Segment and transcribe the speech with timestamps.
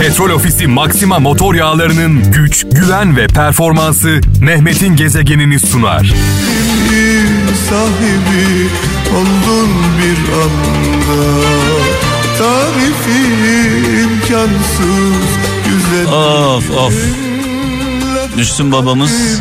[0.00, 6.14] Petrol Ofisi Maxima motor yağlarının güç, güven ve performansı Mehmet'in gezegenini sunar.
[7.68, 8.68] sahibi
[9.16, 11.22] oldun bir anda
[12.38, 13.20] Tarifi
[14.02, 15.26] imkansız
[15.64, 16.94] güzel Of of.
[18.36, 19.40] Müslüm babamız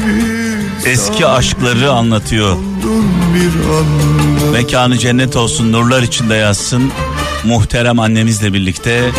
[0.86, 2.58] eski aşkları anlatıyor.
[4.52, 6.92] Mekanı cennet olsun, nurlar içinde yazsın.
[7.46, 9.12] Muhterem annemizle birlikte.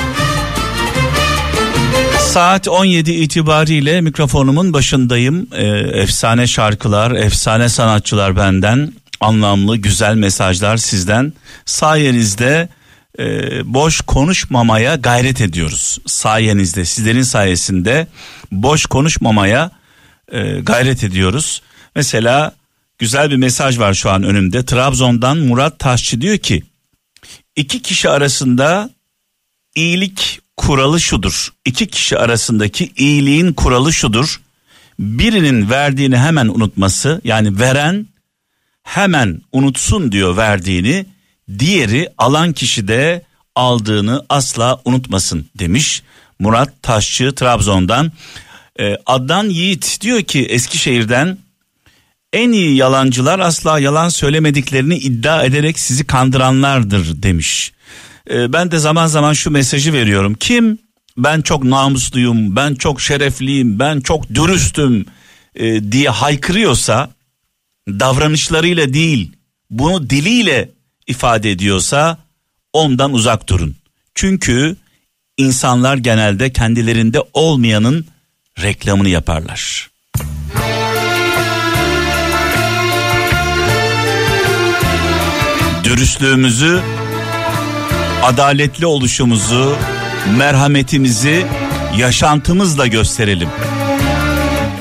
[2.27, 5.49] Saat 17 itibariyle mikrofonumun başındayım.
[5.53, 5.67] Ee,
[6.03, 8.93] efsane şarkılar, efsane sanatçılar benden.
[9.21, 11.33] Anlamlı, güzel mesajlar sizden.
[11.65, 12.69] Sayenizde
[13.19, 13.25] e,
[13.75, 15.99] boş konuşmamaya gayret ediyoruz.
[16.07, 18.07] Sayenizde, sizlerin sayesinde
[18.53, 19.71] boş konuşmamaya
[20.33, 21.63] e, gayret ediyoruz.
[21.95, 22.53] Mesela
[22.99, 24.65] güzel bir mesaj var şu an önümde.
[24.65, 26.63] Trabzon'dan Murat Taşçı diyor ki
[27.57, 28.91] iki kişi arasında
[29.75, 31.53] iyilik kuralı şudur.
[31.65, 34.41] İki kişi arasındaki iyiliğin kuralı şudur.
[34.99, 38.07] Birinin verdiğini hemen unutması yani veren
[38.83, 41.07] hemen unutsun diyor verdiğini.
[41.59, 43.23] Diğeri alan kişi de
[43.55, 46.03] aldığını asla unutmasın demiş.
[46.39, 48.13] Murat Taşçı Trabzon'dan.
[48.81, 51.39] Ee, Adnan Yiğit diyor ki Eskişehir'den
[52.33, 57.73] en iyi yalancılar asla yalan söylemediklerini iddia ederek sizi kandıranlardır demiş.
[58.31, 60.35] Ee, ben de zaman zaman şu mesajı veriyorum.
[60.41, 60.79] Kim
[61.17, 65.07] ben çok namusluyum, ben çok şerefliyim, ben çok dürüstüm
[65.55, 67.11] e, diye haykırıyorsa
[67.89, 69.33] davranışlarıyla değil
[69.71, 70.71] bunu diliyle
[71.07, 72.19] ifade ediyorsa
[72.73, 73.77] ondan uzak durun.
[74.15, 74.77] Çünkü
[75.37, 78.07] insanlar genelde kendilerinde olmayanın
[78.63, 79.91] reklamını yaparlar.
[85.85, 86.83] Dürüstlüğümüzü,
[88.27, 89.77] adaletli oluşumuzu,
[90.37, 91.47] merhametimizi
[91.97, 93.49] yaşantımızla gösterelim.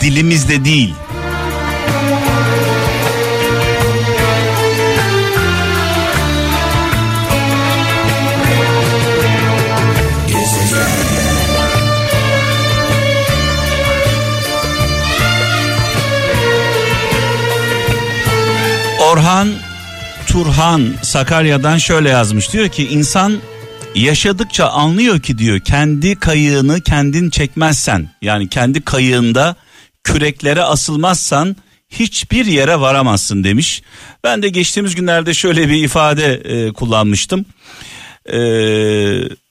[0.02, 0.94] Dilimizde değil.
[19.00, 19.65] Orhan
[20.36, 23.38] Turhan Sakarya'dan şöyle yazmış diyor ki insan
[23.96, 29.56] yaşadıkça anlıyor ki diyor kendi kayığını kendin çekmezsen yani kendi kayığında
[30.04, 31.56] küreklere asılmazsan
[31.90, 33.82] hiçbir yere varamazsın demiş.
[34.24, 37.46] Ben de geçtiğimiz günlerde şöyle bir ifade e, kullanmıştım.
[38.34, 38.40] E,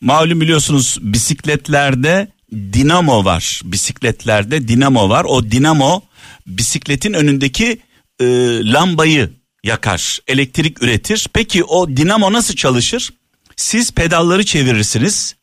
[0.01, 3.61] malum biliyorsunuz bisikletlerde dinamo var.
[3.65, 5.25] Bisikletlerde dinamo var.
[5.25, 6.03] O dinamo
[6.47, 7.79] bisikletin önündeki
[8.21, 8.27] e,
[8.73, 9.31] lambayı
[9.65, 11.27] yakar, elektrik üretir.
[11.33, 13.11] Peki o dinamo nasıl çalışır?
[13.57, 15.37] Siz pedalları çevirirsiniz.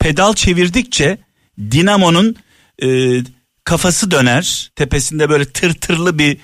[0.00, 1.18] Pedal çevirdikçe
[1.58, 2.36] dinamonun
[2.82, 3.20] e,
[3.64, 4.70] kafası döner.
[4.76, 6.38] Tepesinde böyle tırtırlı bir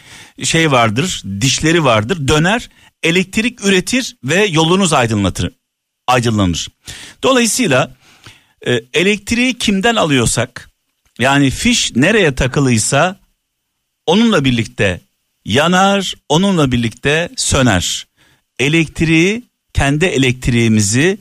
[0.44, 2.28] şey vardır, dişleri vardır.
[2.28, 2.69] Döner,
[3.03, 5.53] elektrik üretir ve yolunuz aydınlatır,
[6.06, 6.69] aydınlanır.
[7.22, 7.94] Dolayısıyla
[8.66, 10.70] e, elektriği kimden alıyorsak,
[11.19, 13.20] yani fiş nereye takılıysa
[14.06, 15.00] onunla birlikte
[15.44, 18.06] yanar, onunla birlikte söner.
[18.58, 19.42] Elektriği,
[19.72, 21.19] kendi elektriğimizi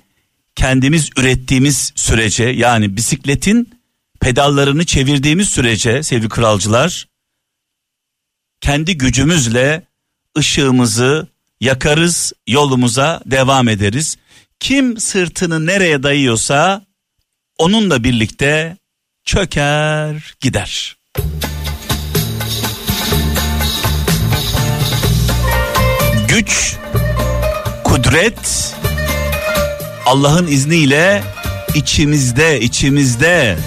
[0.55, 3.69] kendimiz ürettiğimiz sürece yani bisikletin
[4.21, 7.07] pedallarını çevirdiğimiz sürece sevgili kralcılar
[8.61, 9.83] kendi gücümüzle
[10.37, 11.27] ışığımızı
[11.61, 14.17] yakarız, yolumuza devam ederiz.
[14.59, 16.85] Kim sırtını nereye dayıyorsa
[17.57, 18.77] onunla birlikte
[19.25, 20.97] çöker gider.
[26.31, 26.75] Güç,
[27.83, 28.73] kudret
[30.05, 31.23] Allah'ın izniyle
[31.75, 33.57] içimizde, içimizde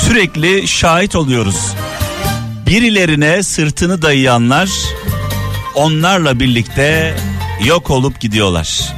[0.00, 1.74] sürekli şahit oluyoruz.
[2.66, 4.70] Birilerine sırtını dayayanlar
[5.74, 7.16] onlarla birlikte
[7.64, 8.94] yok olup gidiyorlar.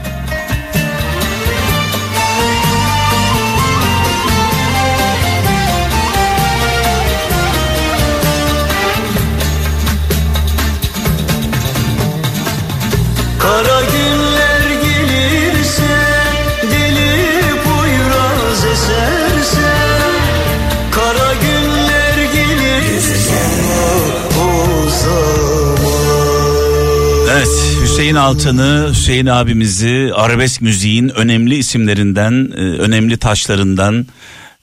[27.86, 34.06] Hüseyin Altan'ı Hüseyin abimizi arabesk müziğin önemli isimlerinden e, önemli taşlarından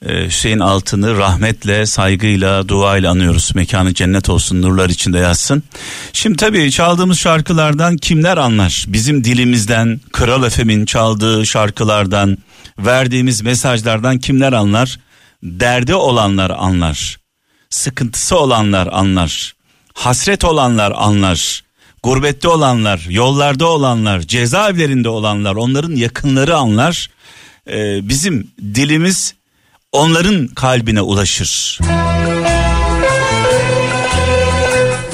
[0.05, 3.51] Ee, Hüseyin Altın'ı rahmetle, saygıyla, duayla anıyoruz.
[3.55, 5.63] Mekanı cennet olsun, nurlar içinde yatsın.
[6.13, 8.85] Şimdi tabii çaldığımız şarkılardan kimler anlar?
[8.87, 12.37] Bizim dilimizden, Kral Efem'in çaldığı şarkılardan,
[12.79, 14.99] verdiğimiz mesajlardan kimler anlar?
[15.43, 17.17] Derdi olanlar anlar.
[17.69, 19.53] Sıkıntısı olanlar anlar.
[19.93, 21.63] Hasret olanlar anlar.
[22.03, 27.09] Gurbette olanlar, yollarda olanlar, cezaevlerinde olanlar, onların yakınları anlar.
[27.69, 29.33] Ee, bizim dilimiz
[29.91, 31.79] onların kalbine ulaşır.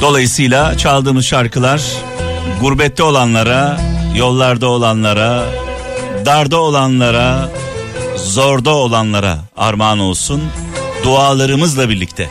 [0.01, 1.81] Dolayısıyla çaldığımız şarkılar
[2.61, 3.81] gurbette olanlara,
[4.15, 5.45] yollarda olanlara,
[6.25, 7.49] darda olanlara,
[8.15, 10.43] zorda olanlara armağan olsun.
[11.03, 12.29] Dualarımızla birlikte.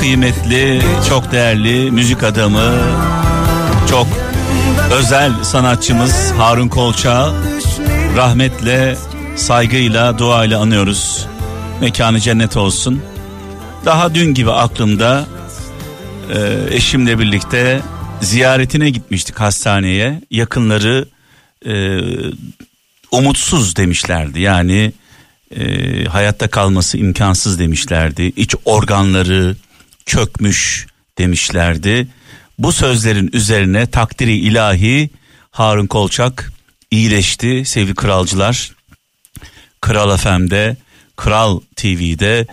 [0.00, 2.72] Kıymetli, çok değerli müzik adamı,
[3.90, 4.06] çok
[4.92, 7.34] özel sanatçımız Harun Kolçak'ı
[8.16, 8.96] rahmetle,
[9.36, 11.26] saygıyla, duayla anıyoruz.
[11.80, 13.02] Mekanı cennet olsun.
[13.84, 15.26] Daha dün gibi aklımda
[16.34, 17.80] e, eşimle birlikte
[18.20, 20.20] ziyaretine gitmiştik hastaneye.
[20.30, 21.08] Yakınları
[21.66, 22.00] e,
[23.10, 24.40] umutsuz demişlerdi.
[24.40, 24.92] Yani
[25.56, 28.32] e, hayatta kalması imkansız demişlerdi.
[28.36, 29.56] İç organları
[30.06, 30.86] çökmüş
[31.18, 32.08] demişlerdi.
[32.58, 35.10] Bu sözlerin üzerine takdiri ilahi
[35.50, 36.52] Harun Kolçak
[36.90, 38.72] iyileşti sevgili kralcılar.
[39.80, 40.76] Kral FM'de,
[41.16, 42.46] Kral TV'de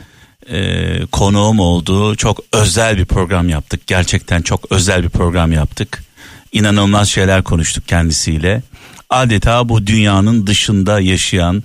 [0.50, 2.16] e, konuğum oldu.
[2.16, 3.88] Çok özel bir program yaptık.
[3.88, 6.04] Gerçekten çok özel bir program yaptık.
[6.52, 8.62] İnanılmaz şeyler konuştuk kendisiyle.
[9.10, 11.64] Adeta bu dünyanın dışında yaşayan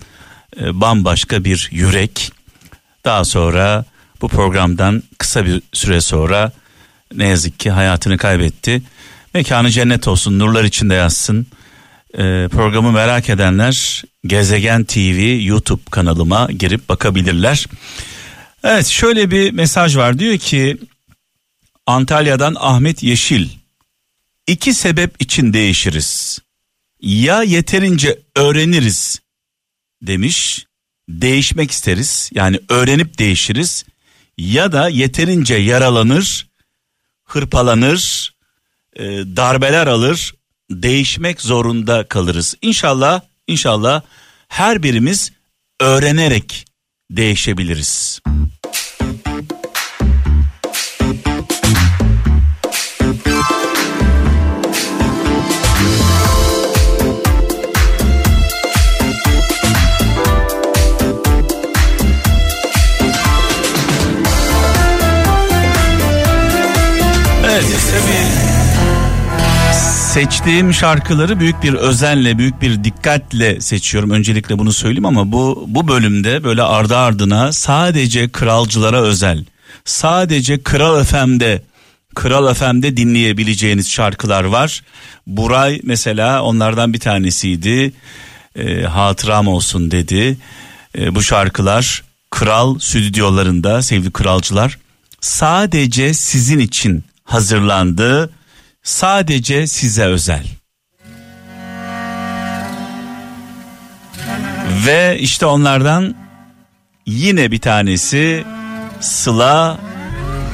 [0.60, 2.32] e, bambaşka bir yürek.
[3.04, 3.84] Daha sonra
[4.22, 6.52] bu programdan kısa bir süre sonra
[7.14, 8.82] ne yazık ki hayatını kaybetti.
[9.34, 11.46] Mekanı cennet olsun, nurlar içinde yatsın.
[12.14, 17.66] Ee, programı merak edenler Gezegen TV YouTube kanalıma girip bakabilirler.
[18.64, 20.76] Evet şöyle bir mesaj var diyor ki
[21.86, 23.48] Antalya'dan Ahmet Yeşil
[24.46, 26.38] iki sebep için değişiriz.
[27.00, 29.20] Ya yeterince öğreniriz
[30.02, 30.66] demiş
[31.08, 33.84] değişmek isteriz yani öğrenip değişiriz
[34.38, 36.46] ya da yeterince yaralanır
[37.24, 38.32] hırpalanır
[38.96, 39.04] e,
[39.36, 40.34] darbeler alır
[40.70, 42.54] değişmek zorunda kalırız.
[42.62, 44.02] İnşallah inşallah
[44.48, 45.32] her birimiz
[45.80, 46.66] öğrenerek
[47.10, 48.20] değişebiliriz.
[70.42, 74.10] Seçtiğim şarkıları büyük bir özenle, büyük bir dikkatle seçiyorum.
[74.10, 79.44] Öncelikle bunu söyleyeyim ama bu bu bölümde böyle ardı ardına sadece kralcılara özel,
[79.84, 81.62] sadece Kral FM'de,
[82.14, 84.82] Kral FM'de dinleyebileceğiniz şarkılar var.
[85.26, 87.92] Buray mesela onlardan bir tanesiydi.
[88.56, 90.36] E, hatıram olsun dedi.
[90.98, 94.78] E, bu şarkılar Kral stüdyolarında sevgili kralcılar
[95.20, 98.30] sadece sizin için hazırlandı
[98.82, 100.46] sadece size özel.
[104.86, 106.14] Ve işte onlardan
[107.06, 108.44] yine bir tanesi
[109.00, 109.78] Sıla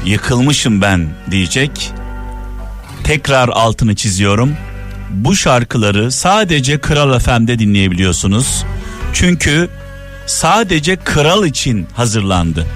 [0.05, 1.93] yıkılmışım ben diyecek.
[3.05, 4.57] Tekrar altını çiziyorum.
[5.11, 8.65] Bu şarkıları sadece Kral FM'de dinleyebiliyorsunuz.
[9.13, 9.69] Çünkü
[10.27, 12.67] sadece kral için hazırlandı.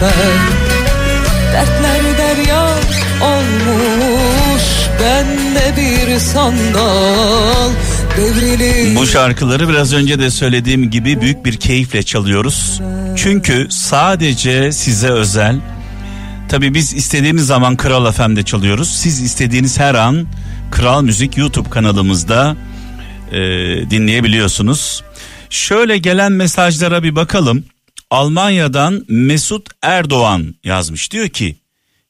[0.00, 0.58] Ben
[1.52, 2.66] Dertler derya
[3.22, 4.62] olmuş
[5.00, 7.70] Ben de bir sandal
[8.16, 12.80] Devrilir Bu şarkıları biraz önce de söylediğim gibi büyük bir keyifle çalıyoruz.
[13.16, 15.56] Çünkü sadece size özel.
[16.48, 18.88] Tabii biz istediğimiz zaman Kral FM'de çalıyoruz.
[18.88, 20.26] Siz istediğiniz her an
[20.70, 22.56] Kral Müzik YouTube kanalımızda
[23.32, 23.38] e,
[23.90, 25.02] dinleyebiliyorsunuz.
[25.50, 27.64] Şöyle gelen mesajlara bir bakalım.
[28.10, 31.12] Almanya'dan Mesut Erdoğan yazmış.
[31.12, 31.56] Diyor ki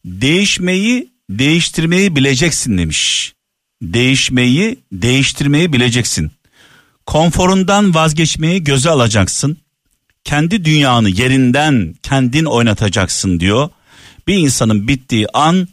[0.04, 3.32] değişmeyi değiştirmeyi bileceksin demiş.
[3.82, 6.30] Değişmeyi değiştirmeyi bileceksin.
[7.06, 9.56] Konforundan vazgeçmeyi göze alacaksın.
[10.24, 13.68] Kendi dünyanı yerinden kendin oynatacaksın diyor.
[14.26, 15.68] Bir insanın bittiği an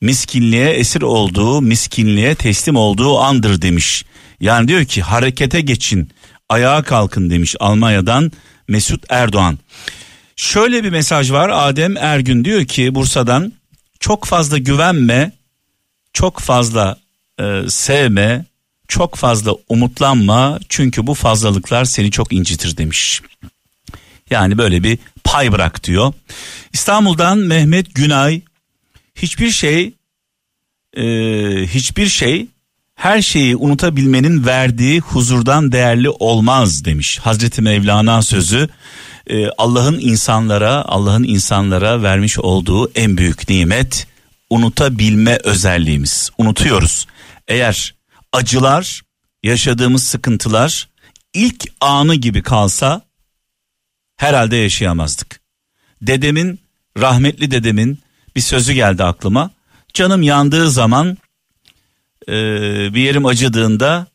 [0.00, 4.04] miskinliğe esir olduğu, miskinliğe teslim olduğu andır demiş.
[4.40, 6.10] Yani diyor ki harekete geçin,
[6.48, 8.32] ayağa kalkın demiş Almanya'dan
[8.70, 9.58] Mesut Erdoğan.
[10.36, 13.52] Şöyle bir mesaj var Adem Ergün diyor ki Bursa'dan
[14.00, 15.32] çok fazla güvenme,
[16.12, 16.96] çok fazla
[17.40, 18.44] e, sevme,
[18.88, 23.22] çok fazla umutlanma çünkü bu fazlalıklar seni çok incitir demiş.
[24.30, 26.12] Yani böyle bir pay bırak diyor.
[26.72, 28.40] İstanbul'dan Mehmet Günay
[29.14, 29.92] hiçbir şey
[30.96, 31.04] e,
[31.66, 32.46] hiçbir şey
[33.00, 37.18] her şeyi unutabilmenin verdiği huzurdan değerli olmaz demiş.
[37.18, 38.68] Hazreti Mevlana sözü
[39.26, 44.06] e, Allah'ın insanlara Allah'ın insanlara vermiş olduğu en büyük nimet
[44.50, 46.30] unutabilme özelliğimiz.
[46.38, 47.06] Unutuyoruz.
[47.48, 47.94] Eğer
[48.32, 49.02] acılar,
[49.42, 50.88] yaşadığımız sıkıntılar
[51.34, 53.02] ilk anı gibi kalsa
[54.16, 55.40] herhalde yaşayamazdık.
[56.02, 56.60] Dedemin,
[56.98, 57.98] rahmetli dedemin
[58.36, 59.50] bir sözü geldi aklıma.
[59.94, 61.18] Canım yandığı zaman
[62.28, 62.34] e,
[62.94, 64.06] bir yerim acıdığında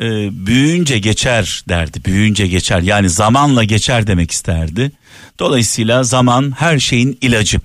[0.00, 0.06] e,
[0.46, 2.04] büyüyünce geçer derdi.
[2.04, 4.92] Büyüyünce geçer yani zamanla geçer demek isterdi.
[5.38, 7.60] Dolayısıyla zaman her şeyin ilacı.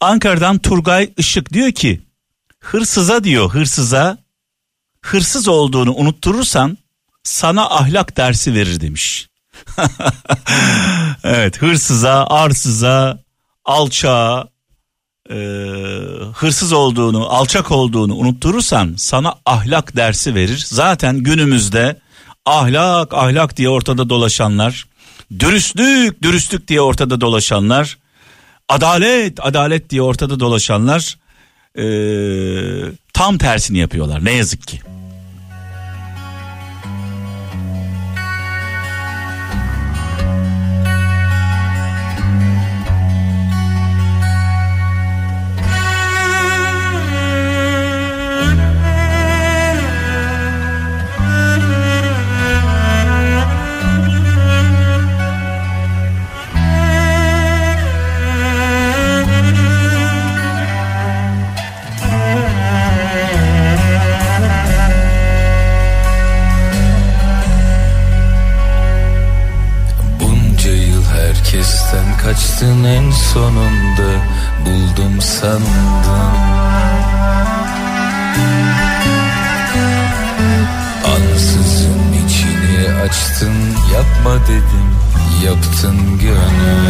[0.00, 2.00] Ankara'dan Turgay Işık diyor ki
[2.60, 4.18] hırsıza diyor hırsıza
[5.00, 6.78] hırsız olduğunu unutturursan
[7.22, 9.28] sana ahlak dersi verir demiş.
[11.24, 13.22] evet hırsıza, arsıza,
[13.64, 14.48] alçağa,
[15.30, 15.36] e,
[16.34, 20.64] hırsız olduğunu, alçak olduğunu unutturursan sana ahlak dersi verir.
[20.66, 22.00] Zaten günümüzde
[22.46, 24.84] ahlak, ahlak diye ortada dolaşanlar,
[25.38, 27.98] dürüstlük, dürüstlük diye ortada dolaşanlar,
[28.68, 31.18] adalet, adalet diye ortada dolaşanlar
[31.78, 31.84] e,
[33.12, 34.80] tam tersini yapıyorlar ne yazık ki.
[72.84, 74.10] En sonunda
[74.66, 76.34] buldum sandım.
[81.04, 83.54] Ansızın içini açtın
[83.94, 84.90] yapma dedim
[85.44, 86.84] yaptın gönül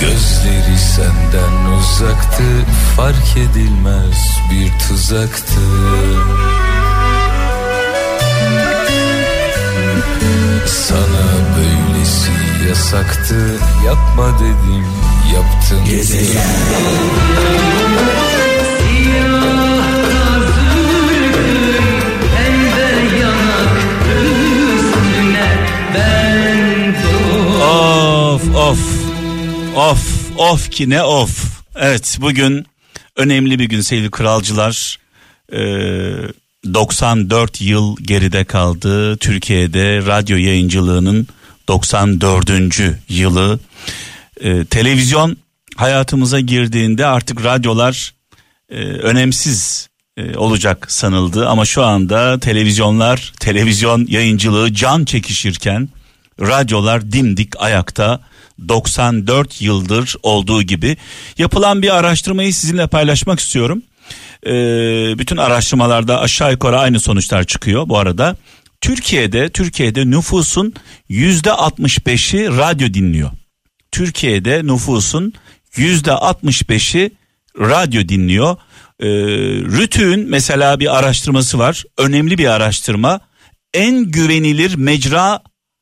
[0.00, 2.42] Gözleri senden uzaktı
[2.96, 5.60] fark edilmez bir tuzaktı
[13.34, 14.86] yasaktı yapma dedim
[15.34, 15.84] yaptın
[27.62, 28.78] Of of
[29.76, 31.44] of of ki ne of.
[31.76, 32.66] Evet bugün
[33.16, 34.98] önemli bir gün sevgili kralcılar.
[35.52, 35.58] Ee,
[36.74, 39.16] 94 yıl geride kaldı.
[39.16, 41.28] Türkiye'de radyo yayıncılığının
[41.68, 42.50] 94.
[43.08, 43.60] yılı.
[44.40, 45.36] Ee, televizyon
[45.76, 48.14] hayatımıza girdiğinde artık radyolar
[48.70, 55.88] e, önemsiz e, olacak sanıldı ama şu anda televizyonlar televizyon yayıncılığı can çekişirken
[56.40, 58.20] radyolar dimdik ayakta
[58.68, 60.96] 94 yıldır olduğu gibi
[61.38, 63.82] yapılan bir araştırmayı sizinle paylaşmak istiyorum.
[64.46, 64.50] Ee,
[65.18, 68.36] bütün araştırmalarda aşağı yukarı aynı sonuçlar çıkıyor bu arada.
[68.84, 70.74] Türkiye'de Türkiye'de nüfusun
[71.08, 73.30] yüzde 65'i radyo dinliyor.
[73.92, 75.32] Türkiye'de nüfusun
[75.76, 77.10] yüzde 65'i
[77.58, 78.56] radyo dinliyor.
[79.00, 79.06] Ee,
[79.78, 81.84] Rütü'nün mesela bir araştırması var.
[81.98, 83.20] Önemli bir araştırma.
[83.74, 85.40] En güvenilir mecra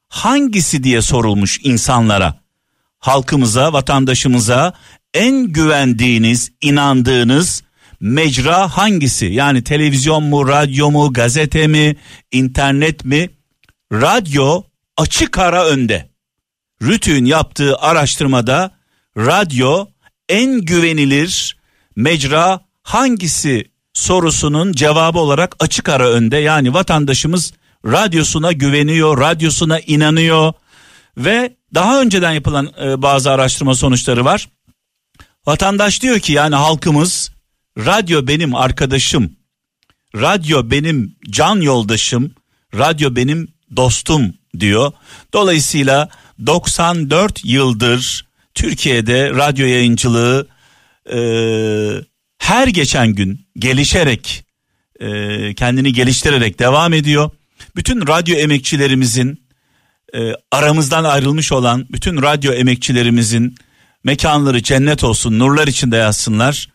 [0.09, 2.40] hangisi diye sorulmuş insanlara.
[2.99, 4.73] Halkımıza, vatandaşımıza
[5.14, 7.62] en güvendiğiniz, inandığınız
[8.02, 9.26] mecra hangisi?
[9.26, 11.97] Yani televizyon mu, radyo mu, gazete mi,
[12.32, 13.30] internet mi?
[13.92, 14.62] Radyo
[14.97, 16.09] açık ara önde.
[16.82, 18.71] Rütü'nün yaptığı araştırmada
[19.16, 19.87] radyo
[20.28, 21.56] en güvenilir
[21.97, 26.37] mecra hangisi sorusunun cevabı olarak açık ara önde.
[26.37, 27.52] Yani vatandaşımız
[27.87, 30.52] radyosuna güveniyor, radyosuna inanıyor
[31.16, 34.49] ve daha önceden yapılan e, bazı araştırma sonuçları var.
[35.47, 37.32] Vatandaş diyor ki yani halkımız
[37.79, 39.37] radyo benim arkadaşım,
[40.17, 42.35] radyo benim can yoldaşım,
[42.75, 44.93] radyo benim dostum diyor.
[45.33, 46.09] Dolayısıyla
[46.47, 50.49] 94 yıldır Türkiye'de radyo yayıncılığı
[51.12, 51.19] e,
[52.38, 54.45] her geçen gün gelişerek
[55.00, 57.31] e, kendini geliştirerek devam ediyor.
[57.76, 59.43] Bütün radyo emekçilerimizin
[60.14, 63.55] e, aramızdan ayrılmış olan bütün radyo emekçilerimizin
[64.05, 66.69] mekanları cennet olsun nurlar içinde yazsınlar.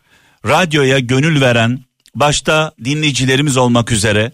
[0.46, 4.32] Radyoya gönül veren başta dinleyicilerimiz olmak üzere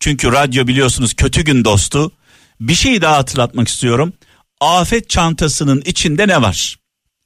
[0.00, 2.12] çünkü radyo biliyorsunuz kötü gün dostu.
[2.60, 4.12] Bir şey daha hatırlatmak istiyorum.
[4.60, 6.78] Afet çantasının içinde ne var?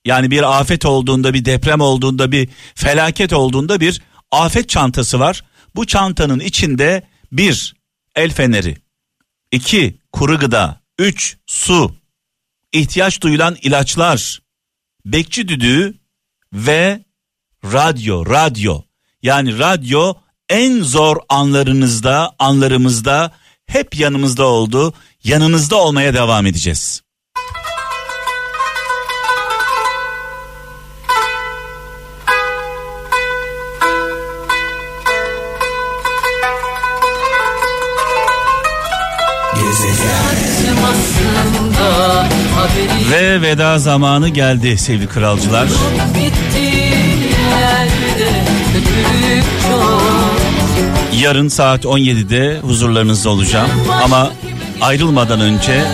[0.05, 5.45] Yani bir afet olduğunda, bir deprem olduğunda, bir felaket olduğunda bir afet çantası var.
[5.77, 7.75] Bu çantanın içinde bir
[8.15, 8.77] el feneri,
[9.53, 11.97] iki kuru gıda, üç su,
[12.73, 14.43] ihtiyaç duyulan ilaçlar,
[15.05, 15.95] bekçi düdüğü
[16.53, 17.05] ve
[17.65, 18.83] radyo, radyo.
[19.23, 20.15] Yani radyo
[20.49, 23.31] en zor anlarınızda, anlarımızda
[23.67, 24.95] hep yanımızda oldu.
[25.25, 27.03] Yanınızda olmaya devam edeceğiz.
[43.11, 45.69] Ve veda zamanı geldi sevgili kralcılar.
[45.69, 46.86] çok
[51.21, 53.71] Yarın saat 17'de huzurlarınızda olacağım.
[54.05, 54.33] Ama
[54.81, 55.85] ayrılmadan önce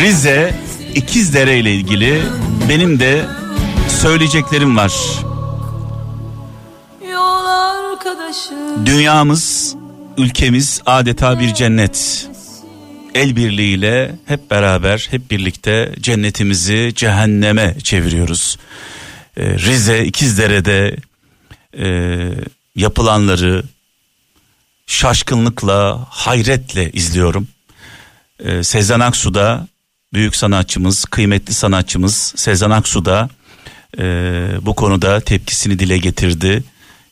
[0.00, 0.54] Rize
[0.94, 2.22] İkizdere ile ilgili
[2.68, 3.24] benim de
[3.88, 4.92] söyleyeceklerim var.
[8.86, 9.76] Dünyamız,
[10.18, 12.28] ülkemiz adeta bir cennet.
[13.14, 18.56] El birliğiyle hep beraber, hep birlikte cennetimizi cehenneme çeviriyoruz.
[19.36, 20.96] Ee, Rize İkizdere'de
[21.78, 21.88] e,
[22.76, 23.64] yapılanları
[24.86, 27.48] şaşkınlıkla, hayretle izliyorum.
[28.44, 29.66] Ee, Sezen Aksu da
[30.12, 33.28] büyük sanatçımız, kıymetli sanatçımız Sezen Aksu da
[33.98, 34.02] e,
[34.62, 36.64] bu konuda tepkisini dile getirdi.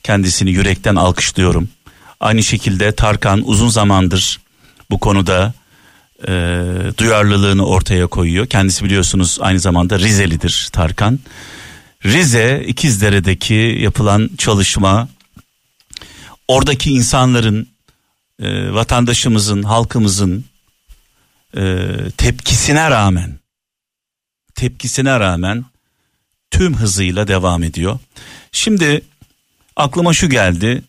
[0.02, 1.68] Kendisini yürekten alkışlıyorum.
[2.20, 4.40] Aynı şekilde Tarkan uzun zamandır
[4.90, 5.52] bu konuda
[6.28, 6.32] e,
[6.98, 8.46] duyarlılığını ortaya koyuyor.
[8.46, 11.18] Kendisi biliyorsunuz aynı zamanda Rizelidir Tarkan.
[12.04, 15.08] Rize İkizdere'deki yapılan çalışma
[16.48, 17.68] oradaki insanların
[18.42, 20.44] e, vatandaşımızın halkımızın
[21.56, 23.38] e, tepkisine rağmen
[24.58, 25.64] tepkisine rağmen
[26.50, 27.98] tüm hızıyla devam ediyor.
[28.52, 29.02] Şimdi
[29.76, 30.82] aklıma şu geldi.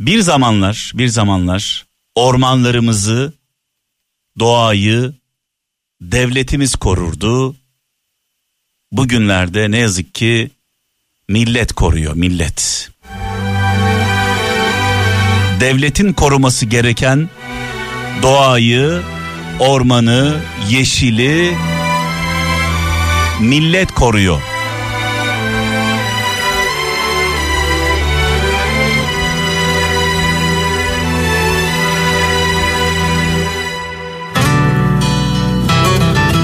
[0.00, 3.32] Bir zamanlar, bir zamanlar ormanlarımızı,
[4.38, 5.14] doğayı
[6.00, 7.56] devletimiz korurdu.
[8.94, 10.50] Bugünlerde ne yazık ki
[11.28, 12.90] millet koruyor, millet.
[15.60, 17.28] Devletin koruması gereken
[18.22, 19.00] doğayı,
[19.58, 20.36] ormanı,
[20.70, 21.54] yeşili
[23.40, 24.40] millet koruyor.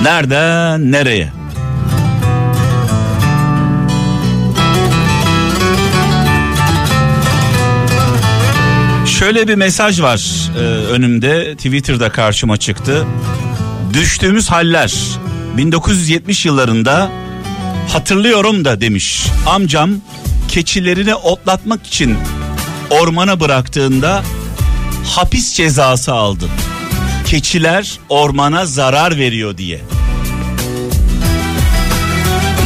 [0.02, 1.39] Nereden nereye?
[9.20, 13.06] Şöyle bir mesaj var e, önümde Twitter'da karşıma çıktı.
[13.94, 14.94] Düştüğümüz haller
[15.56, 17.10] 1970 yıllarında
[17.88, 19.26] hatırlıyorum da demiş.
[19.46, 19.90] Amcam
[20.48, 22.18] keçilerini otlatmak için
[22.90, 24.22] ormana bıraktığında
[25.06, 26.44] hapis cezası aldı.
[27.26, 29.80] Keçiler ormana zarar veriyor diye.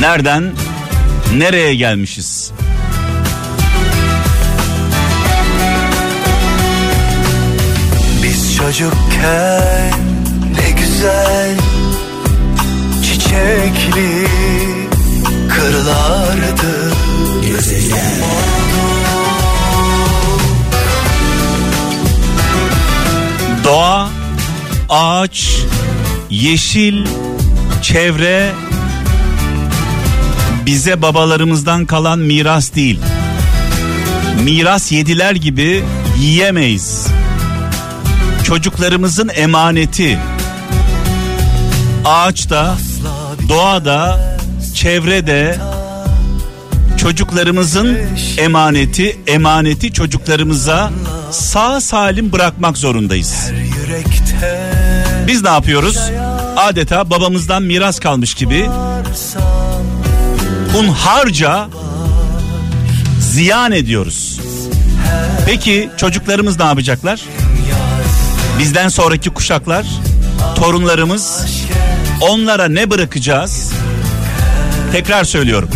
[0.00, 0.52] Nereden
[1.36, 2.52] nereye gelmişiz?
[8.56, 9.92] Çocukken
[10.60, 11.56] ne güzel
[13.02, 14.26] çiçekli
[15.48, 16.92] kırlardı
[17.46, 18.24] Gezegen
[23.64, 24.08] Doğa,
[24.88, 25.48] ağaç,
[26.30, 27.06] yeşil,
[27.82, 28.52] çevre
[30.66, 33.00] bize babalarımızdan kalan miras değil.
[34.44, 35.84] Miras yediler gibi
[36.20, 37.06] yiyemeyiz.
[38.44, 40.18] Çocuklarımızın emaneti.
[42.04, 42.76] Ağaçta,
[43.48, 44.20] doğada,
[44.74, 45.58] çevrede
[46.96, 47.98] çocuklarımızın
[48.38, 50.90] emaneti, emaneti çocuklarımıza
[51.30, 53.50] sağ salim bırakmak zorundayız.
[55.26, 55.98] Biz ne yapıyoruz?
[56.56, 58.68] Adeta babamızdan miras kalmış gibi
[60.72, 61.68] hunharca
[63.20, 64.40] ziyan ediyoruz.
[65.46, 67.20] Peki çocuklarımız ne yapacaklar?
[68.58, 69.86] Bizden sonraki kuşaklar,
[70.56, 71.44] torunlarımız
[72.20, 73.72] onlara ne bırakacağız?
[74.92, 75.68] Tekrar söylüyorum.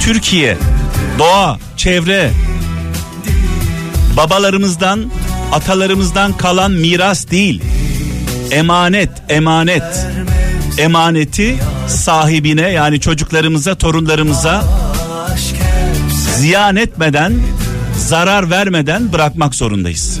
[0.00, 0.56] Türkiye,
[1.18, 2.30] doğa, çevre
[4.16, 5.10] babalarımızdan,
[5.52, 7.62] atalarımızdan kalan miras değil.
[8.50, 10.06] Emanet, emanet.
[10.78, 14.64] Emaneti sahibine yani çocuklarımıza, torunlarımıza
[16.36, 17.32] ziyan etmeden,
[17.96, 20.20] zarar vermeden bırakmak zorundayız.